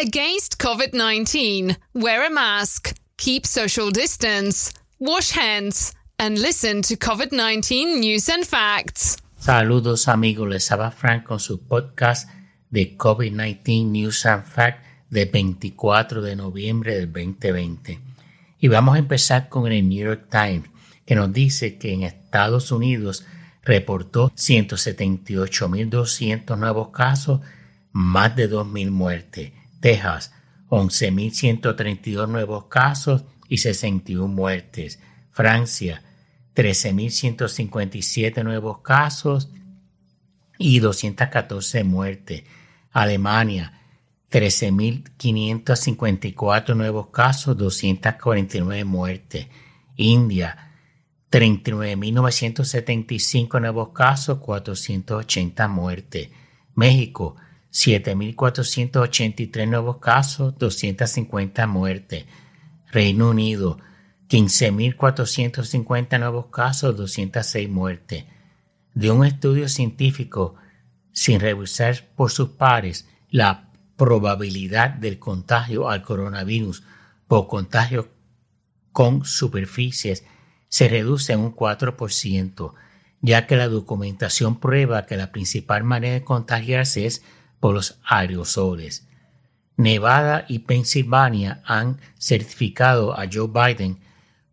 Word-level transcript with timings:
Against 0.00 0.56
COVID 0.56 0.94
19, 0.94 1.76
wear 1.92 2.24
a 2.24 2.30
mask, 2.30 2.96
keep 3.18 3.44
social 3.44 3.90
distance, 3.90 4.72
wash 4.98 5.32
hands, 5.32 5.92
and 6.18 6.38
listen 6.38 6.80
to 6.80 6.96
COVID 6.96 7.32
19 7.32 8.00
news 8.00 8.30
and 8.30 8.46
facts. 8.46 9.18
Saludos 9.38 10.08
amigos, 10.08 10.48
les 10.48 10.72
habla 10.72 10.90
Frank 10.90 11.24
con 11.24 11.38
su 11.38 11.66
podcast 11.66 12.30
de 12.70 12.96
COVID-19 12.96 13.90
News 13.90 14.24
and 14.24 14.44
Facts 14.44 14.86
de 15.10 15.26
24 15.26 16.22
de 16.22 16.34
noviembre 16.34 16.94
del 16.94 17.12
2020. 17.12 18.00
Y 18.58 18.68
vamos 18.68 18.94
a 18.94 19.00
empezar 19.00 19.50
con 19.50 19.70
el 19.70 19.86
New 19.86 20.02
York 20.02 20.28
Times, 20.30 20.70
que 21.04 21.14
nos 21.14 21.30
dice 21.30 21.76
que 21.76 21.92
en 21.92 22.04
Estados 22.04 22.72
Unidos 22.72 23.26
reportó 23.62 24.30
178.200 24.30 26.56
nuevos 26.56 26.88
casos, 26.88 27.42
más 27.92 28.34
de 28.34 28.50
2.000 28.50 28.90
muertes. 28.90 29.59
Texas, 29.80 30.32
11.132 30.68 32.28
nuevos 32.28 32.66
casos 32.66 33.24
y 33.48 33.56
61 33.58 34.28
muertes. 34.28 35.00
Francia, 35.30 36.02
13.157 36.54 38.44
nuevos 38.44 38.78
casos 38.78 39.50
y 40.58 40.78
214 40.80 41.84
muertes. 41.84 42.44
Alemania, 42.92 43.80
13.554 44.30 46.76
nuevos 46.76 47.08
casos, 47.08 47.56
249 47.56 48.84
muertes. 48.84 49.46
India, 49.96 50.74
39.975 51.30 53.60
nuevos 53.60 53.90
casos, 53.90 54.38
480 54.38 55.68
muertes. 55.68 56.30
México, 56.74 57.36
7.483 57.72 59.68
nuevos 59.68 59.98
casos, 59.98 60.58
250 60.58 61.66
muertes. 61.66 62.26
Reino 62.90 63.30
Unido, 63.30 63.78
15.450 64.28 66.18
nuevos 66.18 66.46
casos, 66.46 66.96
206 66.96 67.68
muertes. 67.68 68.24
De 68.94 69.10
un 69.10 69.24
estudio 69.24 69.68
científico, 69.68 70.56
sin 71.12 71.40
revisar 71.40 72.08
por 72.16 72.30
sus 72.30 72.50
pares 72.50 73.08
la 73.30 73.70
probabilidad 73.96 74.90
del 74.90 75.18
contagio 75.18 75.88
al 75.88 76.02
coronavirus 76.02 76.82
por 77.28 77.46
contagio 77.46 78.08
con 78.92 79.24
superficies 79.24 80.24
se 80.68 80.88
reduce 80.88 81.32
en 81.32 81.40
un 81.40 81.54
4%, 81.54 82.74
ya 83.20 83.46
que 83.46 83.56
la 83.56 83.68
documentación 83.68 84.58
prueba 84.58 85.06
que 85.06 85.16
la 85.16 85.32
principal 85.32 85.84
manera 85.84 86.14
de 86.14 86.24
contagiarse 86.24 87.06
es 87.06 87.22
por 87.60 87.74
los 87.74 87.98
aerosoles. 88.04 89.06
Nevada 89.76 90.44
y 90.48 90.60
Pensilvania 90.60 91.62
han 91.64 92.00
certificado 92.18 93.18
a 93.18 93.26
Joe 93.32 93.48
Biden 93.48 93.98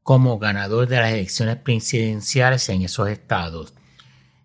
como 0.04 0.40
ganador 0.40 0.88
de 0.88 0.98
las 0.98 1.12
elecciones 1.12 1.58
presidenciales 1.58 2.70
en 2.70 2.84
esos 2.84 3.10
estados. 3.10 3.74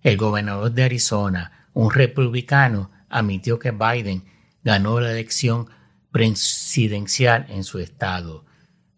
El 0.02 0.16
gobernador 0.16 0.72
de 0.72 0.82
Arizona, 0.82 1.69
un 1.72 1.92
republicano, 1.92 2.91
admitió 3.08 3.58
que 3.58 3.70
Biden 3.70 4.24
ganó 4.64 4.98
la 4.98 5.12
elección 5.12 5.69
presidencial 6.10 7.47
en 7.48 7.62
su 7.62 7.78
estado. 7.78 8.44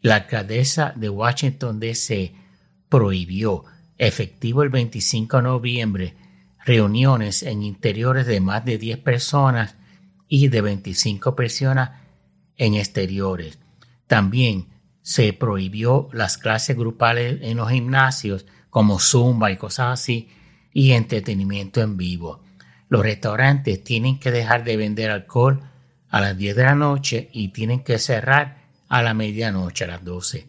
La 0.01 0.17
alcaldesa 0.17 0.93
de 0.97 1.09
Washington, 1.09 1.81
D.C., 1.81 2.35
prohibió, 2.89 3.65
efectivo 3.99 4.63
el 4.63 4.69
25 4.69 5.37
de 5.37 5.43
noviembre, 5.43 6.15
reuniones 6.65 7.43
en 7.43 7.63
interiores 7.63 8.27
de 8.27 8.41
más 8.41 8.65
de 8.65 8.79
10 8.79 8.99
personas 8.99 9.77
y 10.29 10.49
de 10.49 10.61
25 10.61 11.37
personas 11.37 11.91
en 12.57 12.75
exteriores. 12.75 13.59
También 14.07 14.69
se 15.03 15.33
prohibió 15.33 16.09
las 16.13 16.39
clases 16.39 16.77
grupales 16.77 17.41
en 17.43 17.59
los 17.59 17.71
gimnasios 17.71 18.47
como 18.71 18.99
Zumba 18.99 19.51
y 19.51 19.57
cosas 19.57 20.01
así 20.01 20.29
y 20.73 20.93
entretenimiento 20.93 21.83
en 21.83 21.97
vivo. 21.97 22.43
Los 22.89 23.03
restaurantes 23.03 23.85
tienen 23.85 24.19
que 24.19 24.31
dejar 24.31 24.65
de 24.65 24.77
vender 24.77 25.11
alcohol 25.11 25.63
a 26.09 26.21
las 26.21 26.37
10 26.37 26.57
de 26.57 26.63
la 26.63 26.75
noche 26.75 27.29
y 27.33 27.49
tienen 27.49 27.81
que 27.81 27.99
cerrar 27.99 28.59
a 28.89 29.03
la 29.03 29.15
medianoche 29.15 29.85
a 29.85 29.89
las 29.89 30.05
12. 30.05 30.47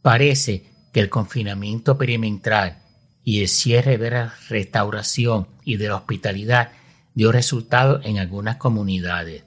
Parece 0.00 0.64
que 0.92 1.00
el 1.00 1.08
confinamiento 1.08 1.96
perimetral 1.96 2.82
y 3.24 3.42
el 3.42 3.48
cierre 3.48 3.98
de 3.98 4.10
la 4.10 4.34
restauración 4.48 5.48
y 5.64 5.76
de 5.76 5.88
la 5.88 5.96
hospitalidad 5.96 6.72
dio 7.14 7.30
resultados 7.32 8.04
en 8.04 8.18
algunas 8.18 8.56
comunidades. 8.56 9.44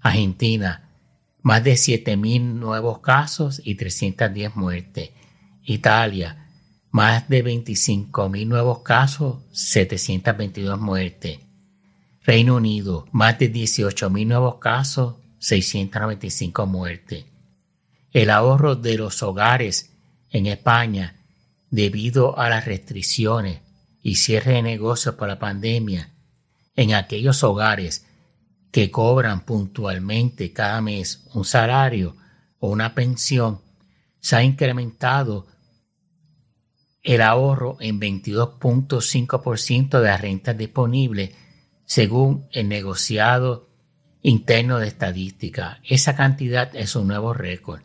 Argentina, 0.00 0.88
más 1.42 1.62
de 1.62 1.74
7.000 1.74 2.40
nuevos 2.54 3.00
casos 3.00 3.60
y 3.64 3.76
310 3.76 4.56
muertes. 4.56 5.10
Italia, 5.62 6.48
más 6.90 7.28
de 7.28 7.44
25.000 7.44 8.46
nuevos 8.46 8.80
casos, 8.80 9.44
722 9.52 10.80
muertes. 10.80 11.38
Reino 12.24 12.56
Unido, 12.56 13.06
más 13.12 13.38
de 13.38 13.52
18.000 13.52 14.26
nuevos 14.26 14.56
casos, 14.56 15.16
695 15.38 16.66
muertes. 16.66 17.26
El 18.12 18.30
ahorro 18.30 18.76
de 18.76 18.96
los 18.96 19.22
hogares 19.22 19.92
en 20.30 20.46
España, 20.46 21.16
debido 21.70 22.38
a 22.38 22.48
las 22.48 22.64
restricciones 22.64 23.60
y 24.02 24.16
cierre 24.16 24.54
de 24.54 24.62
negocios 24.62 25.14
por 25.14 25.28
la 25.28 25.38
pandemia, 25.38 26.12
en 26.74 26.94
aquellos 26.94 27.42
hogares 27.42 28.06
que 28.70 28.90
cobran 28.90 29.44
puntualmente 29.44 30.52
cada 30.52 30.80
mes 30.80 31.24
un 31.34 31.44
salario 31.44 32.16
o 32.58 32.70
una 32.70 32.94
pensión, 32.94 33.60
se 34.20 34.36
ha 34.36 34.42
incrementado 34.42 35.46
el 37.02 37.22
ahorro 37.22 37.76
en 37.80 38.00
22.5% 38.00 40.00
de 40.00 40.06
las 40.06 40.20
rentas 40.20 40.58
disponibles 40.58 41.30
según 41.84 42.48
el 42.50 42.68
negociado 42.68 43.65
interno 44.26 44.80
de 44.80 44.88
estadística. 44.88 45.78
Esa 45.84 46.16
cantidad 46.16 46.74
es 46.74 46.96
un 46.96 47.06
nuevo 47.06 47.32
récord. 47.32 47.82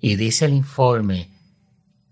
Y 0.00 0.16
dice 0.16 0.46
el 0.46 0.54
informe 0.54 1.28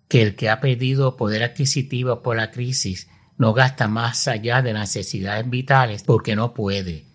que 0.08 0.20
el 0.20 0.36
que 0.36 0.50
ha 0.50 0.60
perdido 0.60 1.16
poder 1.16 1.42
adquisitivo 1.42 2.22
por 2.22 2.36
la 2.36 2.50
crisis 2.50 3.08
no 3.38 3.54
gasta 3.54 3.88
más 3.88 4.28
allá 4.28 4.60
de 4.60 4.74
las 4.74 4.94
necesidades 4.94 5.48
vitales 5.48 6.02
porque 6.02 6.36
no 6.36 6.52
puede. 6.52 7.06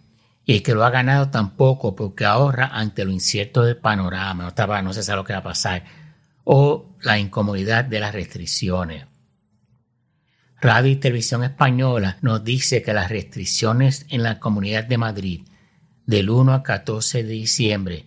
Y 0.46 0.56
el 0.56 0.64
que 0.64 0.74
lo 0.74 0.84
ha 0.84 0.90
ganado 0.90 1.30
tampoco 1.30 1.96
porque 1.96 2.26
ahorra 2.26 2.72
ante 2.74 3.06
lo 3.06 3.12
incierto 3.12 3.64
del 3.64 3.78
panorama, 3.78 4.42
no, 4.42 4.50
estaba, 4.50 4.82
no 4.82 4.94
se 4.94 5.04
sabe 5.04 5.18
lo 5.18 5.26
que 5.26 5.34
va 5.34 5.40
a 5.40 5.44
pasar, 5.44 5.84
o 6.44 6.96
la 7.02 7.20
incomodidad 7.20 7.86
de 7.86 8.00
las 8.00 8.16
restricciones. 8.16 9.06
Radio 10.60 10.92
y 10.92 10.96
Televisión 10.96 11.44
Española 11.44 12.18
nos 12.22 12.44
dice 12.44 12.82
que 12.82 12.94
las 12.94 13.10
restricciones 13.10 14.08
en 14.10 14.24
la 14.24 14.40
Comunidad 14.40 14.86
de 14.86 14.98
Madrid 14.98 15.42
del 16.08 16.32
1 16.32 16.54
al 16.54 16.64
14 16.64 17.22
de 17.24 17.34
diciembre, 17.34 18.06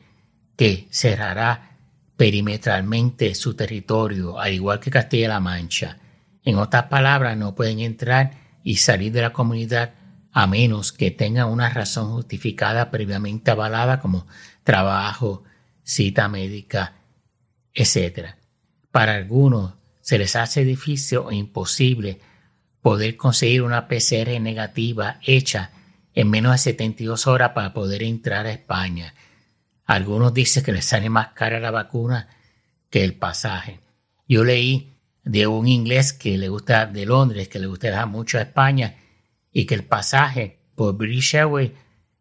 que 0.57 0.89
cerrará 0.91 1.77
perimetralmente 2.17 3.35
su 3.35 3.55
territorio, 3.55 4.41
al 4.41 4.53
igual 4.53 4.81
que 4.81 4.91
Castilla-La 4.91 5.39
Mancha. 5.39 5.99
En 6.43 6.57
otras 6.57 6.85
palabras, 6.85 7.37
no 7.37 7.55
pueden 7.55 7.79
entrar 7.81 8.33
y 8.65 8.77
salir 8.77 9.13
de 9.13 9.23
la 9.23 9.33
comunidad 9.33 9.95
a 10.33 10.47
menos 10.47 10.93
que 10.93 11.11
tengan 11.11 11.49
una 11.49 11.69
razón 11.71 12.13
justificada 12.13 12.91
previamente 12.91 13.51
avalada 13.51 14.01
como 14.01 14.27
trabajo, 14.65 15.45
cita 15.83 16.29
médica, 16.29 16.95
etc. 17.75 18.35
Para 18.91 19.15
algunos 19.15 19.75
se 20.01 20.19
les 20.19 20.37
hace 20.37 20.65
difícil 20.65 21.19
o 21.19 21.33
imposible 21.33 22.21
poder 22.81 23.17
conseguir 23.17 23.63
una 23.63 23.89
PCR 23.89 24.41
negativa 24.41 25.19
hecha 25.23 25.71
en 26.15 26.31
menos 26.31 26.53
de 26.53 26.59
72 26.59 27.27
horas 27.27 27.51
para 27.55 27.73
poder 27.73 28.03
entrar 28.03 28.47
a 28.47 28.53
España. 28.53 29.15
Algunos 29.85 30.35
dicen 30.35 30.65
que 30.65 30.73
les 30.73 30.85
sale 30.85 31.11
más 31.11 31.29
cara 31.29 31.61
la 31.61 31.71
vacuna 31.71 32.29
que 32.91 33.05
el 33.05 33.15
pasaje. 33.15 33.81
Yo 34.29 34.45
leí 34.45 34.95
de 35.25 35.47
un 35.47 35.69
inglés 35.69 36.13
que 36.13 36.39
le 36.39 36.49
gusta 36.49 36.87
de 36.87 37.07
Londres, 37.07 37.49
que 37.49 37.59
le 37.59 37.67
gusta 37.67 38.07
mucho 38.07 38.39
a 38.39 38.43
España 38.43 38.97
y 39.53 39.67
que 39.67 39.75
el 39.75 39.85
pasaje 39.85 40.61
por 40.75 40.97
British 40.97 41.35
Airways 41.35 41.73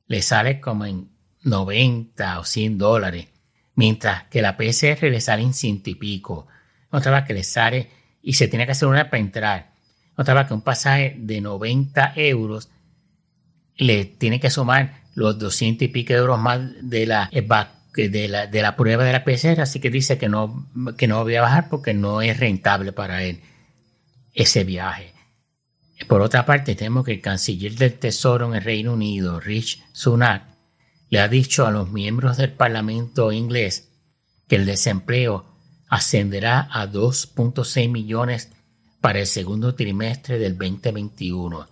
le 0.08 0.22
sale 0.22 0.60
como 0.60 0.86
en 0.86 1.10
90 1.44 2.40
o 2.40 2.44
100 2.44 2.78
dólares, 2.78 3.28
mientras 3.76 4.24
que 4.24 4.42
la 4.42 4.58
PCR 4.58 5.04
le 5.04 5.22
sale 5.22 5.44
en 5.44 5.54
ciento 5.54 5.90
y 5.90 5.96
pico. 5.96 6.48
Vez 6.92 7.24
que 7.26 7.34
le 7.34 7.44
sale 7.44 7.90
y 8.22 8.34
se 8.34 8.48
tiene 8.48 8.66
que 8.66 8.74
hacer 8.74 8.88
una 8.88 9.10
para 9.10 9.20
entrar. 9.20 9.74
Vez 10.18 10.48
que 10.48 10.54
un 10.54 10.62
pasaje 10.62 11.16
de 11.18 11.40
90 11.40 12.14
euros 12.16 12.70
le 13.80 14.06
tiene 14.06 14.40
que 14.40 14.50
sumar 14.50 15.02
los 15.16 15.40
200 15.40 15.84
y 15.84 15.88
pico 15.88 16.14
euros 16.14 16.38
más 16.38 16.60
de 16.82 17.08
la, 17.08 17.30
de 17.32 18.28
la, 18.28 18.46
de 18.46 18.62
la 18.62 18.76
prueba 18.76 19.06
de 19.06 19.14
la 19.14 19.24
PCR, 19.24 19.62
así 19.62 19.80
que 19.80 19.90
dice 19.90 20.18
que 20.18 20.28
no, 20.28 20.70
que 20.98 21.08
no 21.08 21.24
voy 21.24 21.36
a 21.36 21.42
bajar 21.42 21.70
porque 21.70 21.94
no 21.94 22.22
es 22.22 22.38
rentable 22.38 22.92
para 22.92 23.24
él 23.24 23.42
ese 24.34 24.66
viaje. 24.66 25.14
Por 26.08 26.22
otra 26.22 26.46
parte, 26.46 26.76
tenemos 26.76 27.06
que 27.06 27.14
el 27.14 27.22
canciller 27.22 27.76
del 27.76 27.98
Tesoro 27.98 28.48
en 28.48 28.56
el 28.56 28.64
Reino 28.64 28.94
Unido, 28.94 29.40
Rich 29.40 29.82
Sunak, 29.94 30.44
le 31.10 31.20
ha 31.20 31.28
dicho 31.28 31.66
a 31.66 31.72
los 31.72 31.90
miembros 31.90 32.38
del 32.38 32.52
Parlamento 32.52 33.32
inglés 33.32 33.90
que 34.48 34.58
el 34.58 34.66
desempleo 34.66 35.46
ascenderá 35.88 36.68
a 36.72 36.86
2.6 36.86 37.90
millones 37.90 38.52
para 39.00 39.20
el 39.20 39.28
segundo 39.28 39.74
trimestre 39.74 40.38
del 40.38 40.58
2021 40.58 41.68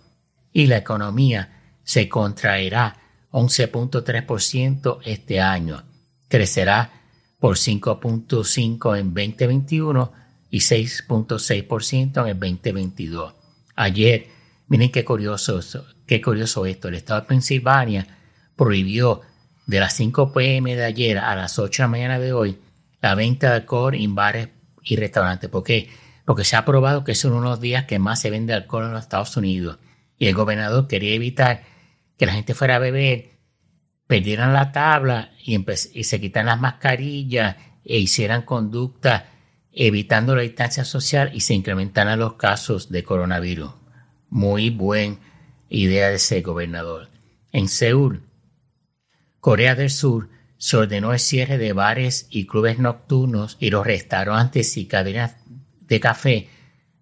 y 0.52 0.66
la 0.66 0.78
economía 0.78 1.57
se 1.88 2.06
contraerá 2.06 2.98
11.3% 3.30 4.98
este 5.06 5.40
año, 5.40 5.84
crecerá 6.28 6.90
por 7.38 7.56
5.5 7.56 8.98
en 8.98 9.14
2021 9.14 10.12
y 10.50 10.58
6.6% 10.58 12.20
en 12.20 12.26
el 12.26 12.38
2022. 12.38 13.32
Ayer, 13.74 14.26
miren 14.66 14.92
qué 14.92 15.02
curioso, 15.02 15.62
qué 16.04 16.20
curioso 16.20 16.66
esto, 16.66 16.88
el 16.88 16.96
estado 16.96 17.22
de 17.22 17.26
Pensilvania 17.26 18.06
prohibió 18.54 19.22
de 19.64 19.80
las 19.80 19.94
5 19.94 20.34
pm 20.34 20.76
de 20.76 20.84
ayer 20.84 21.16
a 21.16 21.34
las 21.36 21.58
8 21.58 21.84
de 21.84 21.84
la 21.84 21.90
mañana 21.90 22.18
de 22.18 22.34
hoy 22.34 22.58
la 23.00 23.14
venta 23.14 23.48
de 23.48 23.54
alcohol 23.54 23.94
en 23.94 24.14
bares 24.14 24.50
y 24.82 24.96
restaurantes. 24.96 25.48
¿Por 25.48 25.64
qué? 25.64 25.88
Porque 26.26 26.44
se 26.44 26.54
ha 26.54 26.66
probado 26.66 27.02
que 27.02 27.14
son 27.14 27.32
unos 27.32 27.62
días 27.62 27.86
que 27.86 27.98
más 27.98 28.20
se 28.20 28.28
vende 28.28 28.52
alcohol 28.52 28.84
en 28.84 28.92
los 28.92 29.00
Estados 29.00 29.34
Unidos. 29.38 29.78
Y 30.18 30.26
el 30.26 30.34
gobernador 30.34 30.86
quería 30.86 31.14
evitar 31.14 31.77
que 32.18 32.26
la 32.26 32.32
gente 32.32 32.54
fuera 32.54 32.76
a 32.76 32.80
beber, 32.80 33.38
perdieran 34.06 34.52
la 34.52 34.72
tabla 34.72 35.32
y, 35.44 35.64
se 36.02 36.20
quitaran 36.20 36.46
las 36.46 36.60
mascarillas 36.60 37.56
e 37.84 37.98
hicieran 37.98 38.42
conducta 38.42 39.30
evitando 39.72 40.34
la 40.34 40.42
distancia 40.42 40.84
social 40.84 41.30
y 41.32 41.40
se 41.40 41.54
incrementaran 41.54 42.18
los 42.18 42.34
casos 42.34 42.90
de 42.90 43.04
coronavirus. 43.04 43.70
Muy 44.28 44.70
buena 44.70 45.18
idea 45.68 46.08
de 46.08 46.16
ese 46.16 46.42
gobernador. 46.42 47.08
En 47.52 47.68
Seúl, 47.68 48.22
Corea 49.40 49.76
del 49.76 49.90
Sur 49.90 50.28
se 50.56 50.76
ordenó 50.76 51.12
el 51.12 51.20
cierre 51.20 51.56
de 51.56 51.72
bares 51.72 52.26
y 52.30 52.46
clubes 52.46 52.80
nocturnos 52.80 53.56
y 53.60 53.70
los 53.70 53.86
restaurantes 53.86 54.76
y 54.76 54.86
cadenas 54.86 55.36
de 55.80 56.00
café 56.00 56.48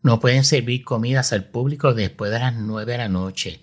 no 0.02 0.20
pueden 0.20 0.44
servir 0.44 0.84
comidas 0.84 1.32
al 1.32 1.44
público 1.44 1.94
después 1.94 2.30
de 2.30 2.38
las 2.38 2.54
9 2.54 2.92
de 2.92 2.98
la 2.98 3.08
noche 3.08 3.60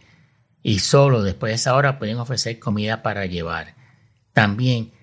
y 0.64 0.80
solo 0.80 1.22
después 1.22 1.52
de 1.52 1.56
esa 1.56 1.76
hora 1.76 2.00
pueden 2.00 2.18
ofrecer 2.18 2.58
comida 2.58 3.04
para 3.04 3.26
llevar. 3.28 3.76
También 4.32 4.94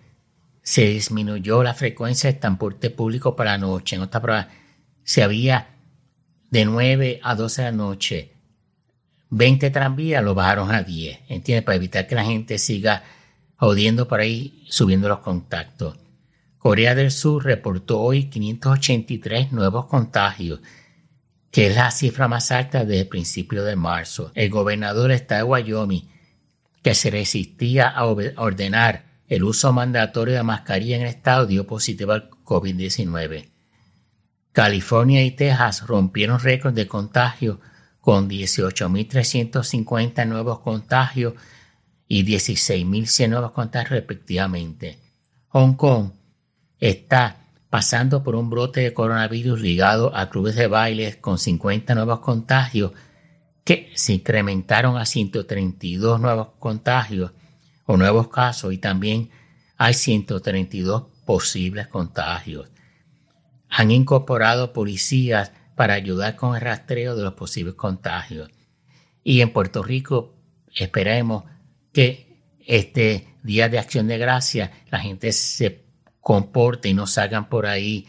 se 0.62 0.86
disminuyó 0.86 1.62
la 1.62 1.74
frecuencia 1.74 2.32
de 2.32 2.38
transporte 2.38 2.90
público 2.90 3.36
para 3.36 3.52
la 3.52 3.58
noche. 3.58 3.96
En 3.96 4.02
otra 4.02 4.20
prueba, 4.20 4.48
se 5.04 5.22
había 5.22 5.68
de 6.50 6.64
9 6.64 7.20
a 7.22 7.34
12 7.34 7.62
de 7.62 7.70
la 7.70 7.76
noche 7.76 8.32
20 9.30 9.70
tranvías, 9.70 10.24
lo 10.24 10.34
bajaron 10.34 10.72
a 10.72 10.82
10, 10.82 11.20
¿entiendes? 11.28 11.64
Para 11.64 11.76
evitar 11.76 12.06
que 12.06 12.16
la 12.16 12.24
gente 12.24 12.58
siga 12.58 13.04
jodiendo 13.56 14.08
por 14.08 14.20
ahí, 14.20 14.64
subiendo 14.68 15.08
los 15.08 15.20
contactos. 15.20 15.96
Corea 16.58 16.94
del 16.94 17.10
Sur 17.10 17.44
reportó 17.44 18.00
hoy 18.00 18.24
583 18.24 19.52
nuevos 19.52 19.86
contagios, 19.86 20.60
que 21.50 21.66
es 21.66 21.74
la 21.74 21.90
cifra 21.90 22.28
más 22.28 22.50
alta 22.52 22.84
desde 22.84 23.00
el 23.02 23.08
principio 23.08 23.64
de 23.64 23.76
marzo. 23.76 24.30
El 24.34 24.50
gobernador 24.50 25.10
estado 25.10 25.46
de 25.46 25.50
Wyoming, 25.50 26.08
que 26.82 26.94
se 26.94 27.10
resistía 27.10 27.88
a 27.88 28.04
ordenar 28.04 29.04
el 29.28 29.44
uso 29.44 29.72
mandatorio 29.72 30.34
de 30.34 30.42
mascarilla 30.42 30.96
en 30.96 31.02
el 31.02 31.08
estado, 31.08 31.46
dio 31.46 31.66
positivo 31.66 32.12
al 32.12 32.30
COVID-19. 32.44 33.50
California 34.52 35.22
y 35.22 35.30
Texas 35.32 35.86
rompieron 35.86 36.40
récords 36.40 36.74
de 36.74 36.88
contagio 36.88 37.60
con 38.00 38.28
18.350 38.28 40.26
nuevos 40.26 40.60
contagios 40.60 41.34
y 42.08 42.24
16.100 42.24 43.28
nuevos 43.28 43.52
contagios 43.52 43.90
respectivamente. 43.90 44.98
Hong 45.48 45.74
Kong 45.74 46.10
está 46.80 47.39
pasando 47.70 48.24
por 48.24 48.34
un 48.34 48.50
brote 48.50 48.80
de 48.80 48.92
coronavirus 48.92 49.60
ligado 49.60 50.14
a 50.14 50.28
clubes 50.28 50.56
de 50.56 50.66
bailes 50.66 51.16
con 51.16 51.38
50 51.38 51.94
nuevos 51.94 52.18
contagios 52.18 52.92
que 53.64 53.90
se 53.94 54.14
incrementaron 54.14 54.96
a 54.96 55.06
132 55.06 56.20
nuevos 56.20 56.48
contagios 56.58 57.30
o 57.86 57.96
nuevos 57.96 58.28
casos 58.28 58.72
y 58.72 58.78
también 58.78 59.30
hay 59.76 59.94
132 59.94 61.04
posibles 61.24 61.86
contagios. 61.86 62.68
Han 63.68 63.92
incorporado 63.92 64.72
policías 64.72 65.52
para 65.76 65.94
ayudar 65.94 66.34
con 66.34 66.56
el 66.56 66.60
rastreo 66.60 67.14
de 67.14 67.22
los 67.22 67.34
posibles 67.34 67.74
contagios. 67.74 68.50
Y 69.22 69.42
en 69.42 69.52
Puerto 69.52 69.82
Rico 69.84 70.34
esperemos 70.74 71.44
que 71.92 72.42
este 72.66 73.28
Día 73.42 73.68
de 73.68 73.78
Acción 73.78 74.08
de 74.08 74.18
Gracia 74.18 74.72
la 74.90 74.98
gente 74.98 75.32
se 75.32 75.89
comporte 76.20 76.88
y 76.88 76.94
no 76.94 77.06
salgan 77.06 77.48
por 77.48 77.66
ahí 77.66 78.06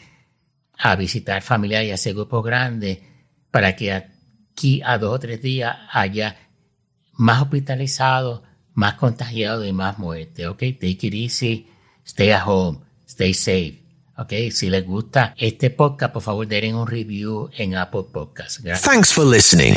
a 0.78 0.96
visitar 0.96 1.42
familiares 1.42 1.90
y 1.90 1.92
hacer 1.92 2.14
grupos 2.14 2.44
grandes 2.44 3.00
para 3.52 3.76
que 3.76 3.92
aquí 3.92 4.82
a 4.84 4.98
dos 4.98 5.16
o 5.16 5.20
tres 5.20 5.42
días 5.42 5.76
haya 5.92 6.38
más 7.14 7.42
hospitalizados, 7.42 8.42
más 8.74 8.96
contagiados 8.96 9.68
y 9.68 9.74
más 9.74 10.00
muertes. 10.00 10.48
Ok, 10.48 10.60
take 10.80 11.08
it 11.08 11.14
easy, 11.14 11.68
stay 12.06 12.32
at 12.32 12.44
home, 12.46 12.80
stay 13.08 13.34
safe. 13.34 13.82
Ok, 14.18 14.34
si 14.52 14.70
les 14.70 14.86
gusta 14.86 15.34
este 15.38 15.70
podcast, 15.70 16.14
por 16.14 16.22
favor, 16.22 16.48
den 16.48 16.76
un 16.76 16.88
review 16.88 17.50
en 17.58 17.76
Apple 17.76 18.06
Podcasts. 18.12 18.62
Thanks 18.82 19.14
for 19.14 19.26
listening. 19.26 19.76